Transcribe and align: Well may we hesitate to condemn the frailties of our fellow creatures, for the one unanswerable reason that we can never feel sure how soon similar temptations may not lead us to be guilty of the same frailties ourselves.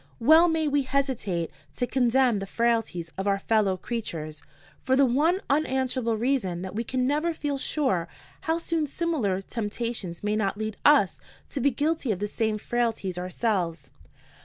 Well 0.19 0.47
may 0.47 0.67
we 0.67 0.81
hesitate 0.81 1.51
to 1.75 1.85
condemn 1.85 2.39
the 2.39 2.47
frailties 2.47 3.11
of 3.19 3.27
our 3.27 3.37
fellow 3.37 3.77
creatures, 3.77 4.41
for 4.81 4.95
the 4.95 5.05
one 5.05 5.41
unanswerable 5.47 6.17
reason 6.17 6.63
that 6.63 6.73
we 6.73 6.83
can 6.83 7.05
never 7.05 7.35
feel 7.35 7.59
sure 7.59 8.07
how 8.41 8.57
soon 8.57 8.87
similar 8.87 9.43
temptations 9.43 10.23
may 10.23 10.35
not 10.35 10.57
lead 10.57 10.75
us 10.83 11.19
to 11.49 11.59
be 11.61 11.69
guilty 11.69 12.11
of 12.11 12.17
the 12.17 12.25
same 12.25 12.57
frailties 12.57 13.19
ourselves. 13.19 13.91